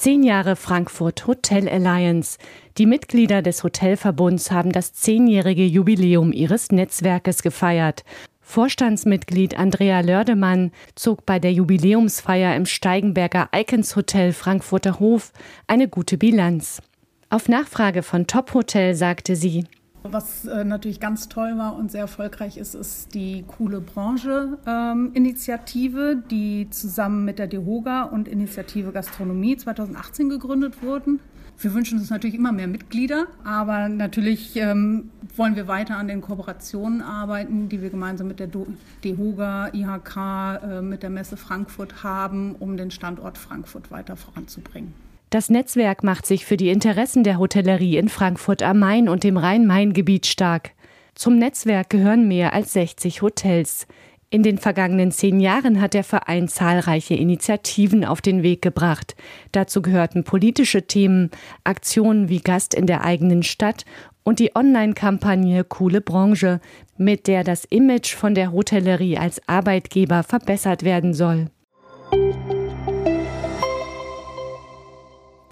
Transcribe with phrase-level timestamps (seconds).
[0.00, 2.38] Zehn Jahre Frankfurt Hotel Alliance.
[2.78, 8.04] Die Mitglieder des Hotelverbunds haben das zehnjährige Jubiläum ihres Netzwerkes gefeiert.
[8.40, 15.34] Vorstandsmitglied Andrea Lördemann zog bei der Jubiläumsfeier im Steigenberger Icons Hotel Frankfurter Hof
[15.66, 16.80] eine gute Bilanz.
[17.28, 19.66] Auf Nachfrage von Top Hotel sagte sie,
[20.02, 26.24] was äh, natürlich ganz toll war und sehr erfolgreich ist, ist die Coole Branche-Initiative, ähm,
[26.30, 31.20] die zusammen mit der DEHOGA und Initiative Gastronomie 2018 gegründet wurden.
[31.58, 36.22] Wir wünschen uns natürlich immer mehr Mitglieder, aber natürlich ähm, wollen wir weiter an den
[36.22, 38.48] Kooperationen arbeiten, die wir gemeinsam mit der
[39.04, 44.94] DEHOGA, IHK, äh, mit der Messe Frankfurt haben, um den Standort Frankfurt weiter voranzubringen.
[45.30, 49.36] Das Netzwerk macht sich für die Interessen der Hotellerie in Frankfurt am Main und dem
[49.36, 50.72] Rhein-Main-Gebiet stark.
[51.14, 53.86] Zum Netzwerk gehören mehr als 60 Hotels.
[54.30, 59.14] In den vergangenen zehn Jahren hat der Verein zahlreiche Initiativen auf den Weg gebracht.
[59.52, 61.30] Dazu gehörten politische Themen,
[61.62, 63.84] Aktionen wie Gast in der eigenen Stadt
[64.24, 66.60] und die Online-Kampagne Coole Branche,
[66.96, 71.50] mit der das Image von der Hotellerie als Arbeitgeber verbessert werden soll.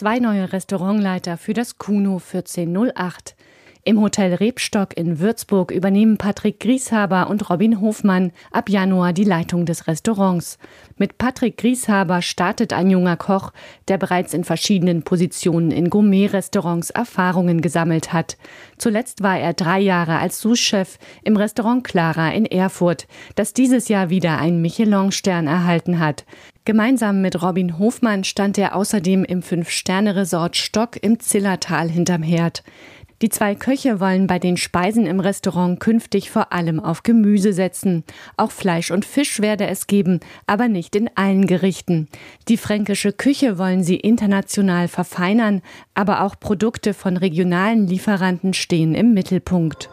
[0.00, 3.36] Zwei neue Restaurantleiter für das Kuno 1408.
[3.84, 9.66] Im Hotel Rebstock in Würzburg übernehmen Patrick Grieshaber und Robin Hofmann ab Januar die Leitung
[9.66, 10.58] des Restaurants.
[10.96, 13.52] Mit Patrick Grieshaber startet ein junger Koch,
[13.88, 18.38] der bereits in verschiedenen Positionen in Gourmet-Restaurants Erfahrungen gesammelt hat.
[18.78, 24.08] Zuletzt war er drei Jahre als Sous-Chef im Restaurant Clara in Erfurt, das dieses Jahr
[24.08, 26.24] wieder einen Michelin-Stern erhalten hat.
[26.66, 32.62] Gemeinsam mit Robin Hofmann stand er außerdem im Fünf-Sterne-Resort Stock im Zillertal hinterm Herd.
[33.22, 38.04] Die zwei Köche wollen bei den Speisen im Restaurant künftig vor allem auf Gemüse setzen.
[38.38, 42.08] Auch Fleisch und Fisch werde es geben, aber nicht in allen Gerichten.
[42.48, 45.60] Die fränkische Küche wollen sie international verfeinern,
[45.94, 49.90] aber auch Produkte von regionalen Lieferanten stehen im Mittelpunkt.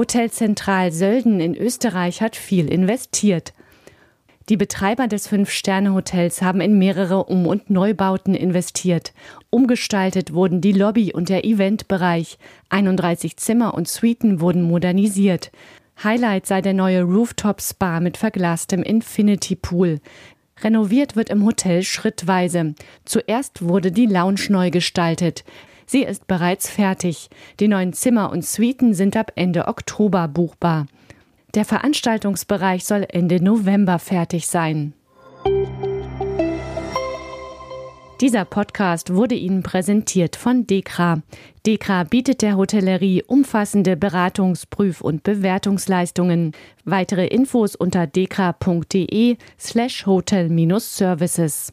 [0.00, 3.52] Hotel Zentral Sölden in Österreich hat viel investiert.
[4.48, 9.12] Die Betreiber des Fünf-Sterne-Hotels haben in mehrere Um- und Neubauten investiert.
[9.50, 12.38] Umgestaltet wurden die Lobby und der Eventbereich.
[12.70, 15.52] 31 Zimmer und Suiten wurden modernisiert.
[16.02, 20.00] Highlight sei der neue Rooftop-Spa mit verglastem Infinity Pool.
[20.62, 22.74] Renoviert wird im Hotel schrittweise.
[23.04, 25.44] Zuerst wurde die Lounge neu gestaltet.
[25.90, 27.30] Sie ist bereits fertig.
[27.58, 30.86] Die neuen Zimmer und Suiten sind ab Ende Oktober buchbar.
[31.56, 34.92] Der Veranstaltungsbereich soll Ende November fertig sein.
[38.20, 41.22] Dieser Podcast wurde Ihnen präsentiert von Dekra.
[41.66, 46.52] Dekra bietet der Hotellerie umfassende Beratungs-, Prüf- und Bewertungsleistungen.
[46.84, 51.72] Weitere Infos unter dekra.de slash hotel-services.